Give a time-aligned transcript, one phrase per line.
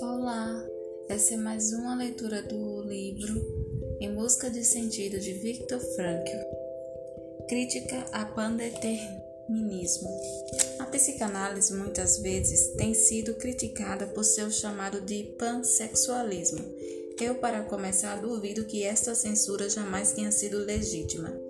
[0.00, 0.64] Olá,
[1.08, 6.36] essa é mais uma leitura do livro Em Busca de Sentido de Viktor Frankl.
[7.48, 10.08] Crítica a pandeterminismo.
[10.78, 16.64] A psicanálise muitas vezes tem sido criticada por seu chamado de pansexualismo.
[17.20, 21.41] Eu, para começar, duvido que esta censura jamais tenha sido legítima.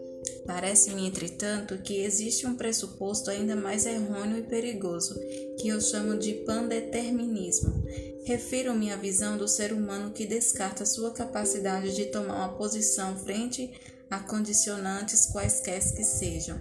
[0.47, 5.15] Parece-me, entretanto, que existe um pressuposto ainda mais errôneo e perigoso,
[5.59, 7.85] que eu chamo de pandeterminismo.
[8.25, 13.71] Refiro-me à visão do ser humano que descarta sua capacidade de tomar uma posição frente
[14.11, 16.61] a condicionantes quaisquer que sejam.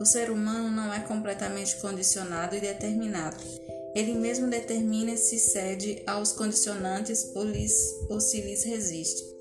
[0.00, 3.36] O ser humano não é completamente condicionado e determinado.
[3.94, 7.74] Ele mesmo determina se cede aos condicionantes ou, lhes,
[8.08, 9.37] ou se lhes resiste.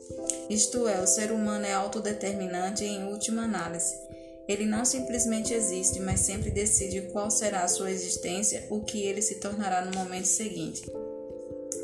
[0.50, 3.96] Isto é, o ser humano é autodeterminante em última análise.
[4.48, 9.22] Ele não simplesmente existe, mas sempre decide qual será a sua existência, o que ele
[9.22, 10.90] se tornará no momento seguinte.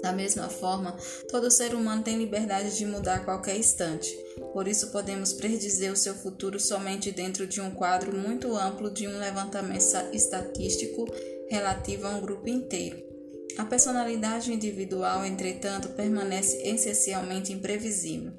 [0.01, 0.97] Da mesma forma,
[1.29, 4.13] todo ser humano tem liberdade de mudar a qualquer instante.
[4.53, 9.07] Por isso, podemos predizer o seu futuro somente dentro de um quadro muito amplo de
[9.07, 11.05] um levantamento estatístico
[11.49, 13.12] relativo a um grupo inteiro.
[13.57, 18.33] A personalidade individual, entretanto, permanece essencialmente imprevisível.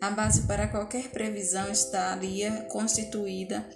[0.00, 3.66] A base para qualquer previsão estaria constituída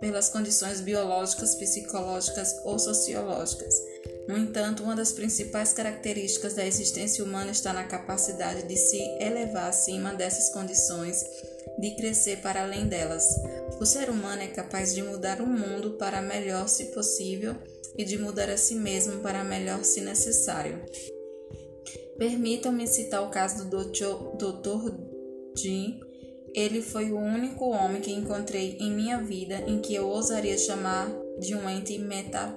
[0.00, 3.74] pelas condições biológicas, psicológicas ou sociológicas.
[4.28, 9.68] No entanto, uma das principais características da existência humana está na capacidade de se elevar
[9.68, 11.24] acima dessas condições,
[11.78, 13.26] de crescer para além delas.
[13.80, 17.54] O ser humano é capaz de mudar o mundo para melhor, se possível,
[17.96, 20.80] e de mudar a si mesmo para melhor, se necessário.
[22.16, 24.92] Permitam-me citar o caso do Dr.
[25.56, 26.00] Jim.
[26.54, 31.08] Ele foi o único homem que encontrei em minha vida em que eu ousaria chamar
[31.38, 32.56] de um ente meta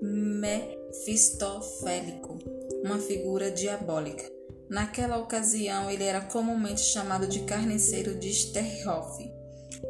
[0.00, 2.38] mefistofélico,
[2.84, 4.41] uma figura diabólica.
[4.72, 9.22] Naquela ocasião, ele era comumente chamado de carniceiro de Sterhoff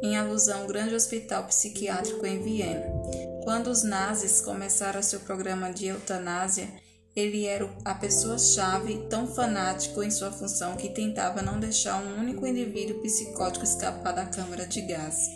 [0.03, 2.85] em alusão ao grande hospital psiquiátrico em Viena.
[3.45, 6.67] Quando os nazis começaram seu programa de eutanásia,
[7.15, 12.45] ele era a pessoa-chave tão fanático em sua função que tentava não deixar um único
[12.45, 15.29] indivíduo psicótico escapar da câmara de gás.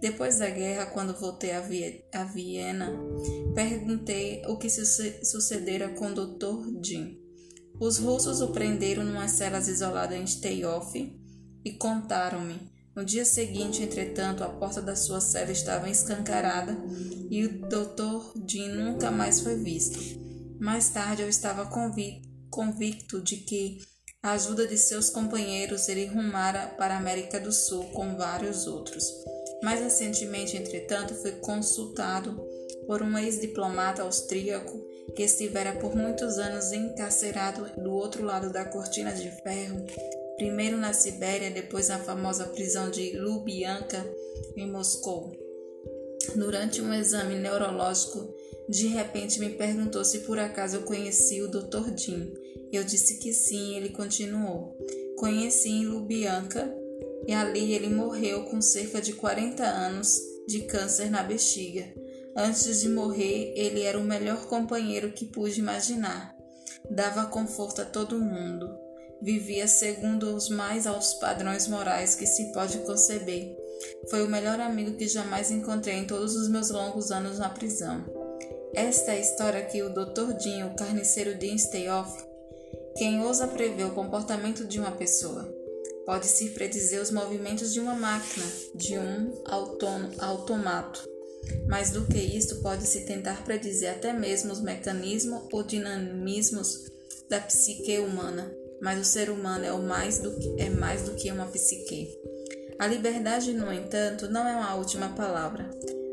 [0.00, 2.90] Depois da guerra, quando voltei a, Viena,
[3.54, 6.84] perguntei o que sucedera com o Dr.
[6.84, 7.19] Jim.
[7.80, 11.18] Os russos o prenderam numa celas isolada em Steyhoff
[11.64, 16.76] e contaram-me no dia seguinte, entretanto, a porta da sua cela estava escancarada
[17.30, 18.38] e o Dr.
[18.46, 19.98] Jim nunca mais foi visto.
[20.60, 21.70] Mais tarde, eu estava
[22.50, 23.78] convicto de que,
[24.22, 29.06] a ajuda de seus companheiros, ele rumara para a América do Sul com vários outros.
[29.62, 32.38] Mais recentemente, entretanto, foi consultado
[32.86, 39.12] por um ex-diplomata austríaco que estivera por muitos anos encarcerado do outro lado da cortina
[39.12, 39.84] de ferro
[40.40, 44.02] primeiro na Sibéria, depois na famosa prisão de Lubyanka,
[44.56, 45.30] em Moscou.
[46.34, 48.34] Durante um exame neurológico,
[48.66, 51.94] de repente me perguntou se por acaso eu conhecia o Dr.
[51.94, 52.32] Jim.
[52.72, 54.74] Eu disse que sim, e ele continuou.
[55.18, 56.74] Conheci em Lubyanka
[57.26, 61.86] e ali ele morreu com cerca de 40 anos de câncer na bexiga.
[62.40, 66.34] Antes de morrer, ele era o melhor companheiro que pude imaginar.
[66.90, 68.80] Dava conforto a todo mundo
[69.20, 73.56] vivia segundo os mais altos padrões morais que se pode conceber.
[74.08, 78.04] Foi o melhor amigo que jamais encontrei em todos os meus longos anos na prisão.
[78.74, 80.32] Esta é a história que o Dr.
[80.38, 82.24] Dinho, o carniceiro de Steyhoff,
[82.96, 85.52] quem ousa prever o comportamento de uma pessoa,
[86.06, 89.42] pode-se predizer os movimentos de uma máquina, de um
[90.18, 91.08] automato.
[91.66, 96.90] Mais do que isto, pode-se tentar predizer até mesmo os mecanismos ou dinamismos
[97.28, 101.30] da psique humana mas o ser humano é, mais do que, é mais do que
[101.30, 102.18] uma psique.
[102.78, 105.68] A liberdade, no entanto, não é uma última palavra.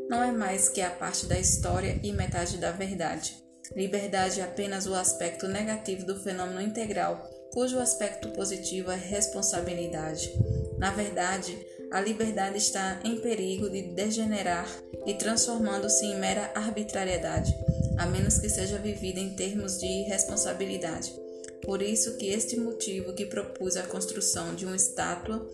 [0.08, 3.34] Não é mais que a parte da história e metade da verdade.
[3.74, 10.30] Liberdade é apenas o aspecto negativo do fenômeno integral, cujo aspecto positivo é responsabilidade.
[10.78, 11.58] Na verdade,
[11.90, 14.68] a liberdade está em perigo de degenerar
[15.06, 17.54] e transformando-se em mera arbitrariedade,
[17.96, 21.14] a menos que seja vivida em termos de responsabilidade.
[21.62, 25.46] Por isso que este motivo que propus a construção de uma estátua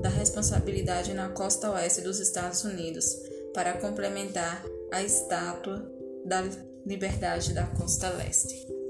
[0.00, 3.16] da responsabilidade na costa oeste dos Estados Unidos,
[3.54, 5.90] para complementar a estátua
[6.24, 6.42] da
[6.86, 8.81] liberdade da costa leste.